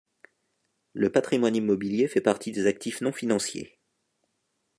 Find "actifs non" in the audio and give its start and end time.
2.65-3.11